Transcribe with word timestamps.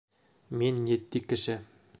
Мин 0.61 0.81
етди 0.97 1.23
кеше. 1.29 1.63